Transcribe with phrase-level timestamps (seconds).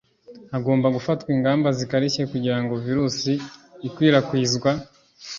[0.53, 3.31] hagomba gufatwa ingamba zikarishye kugira ngo virusi
[3.87, 4.71] ikwirakwizwa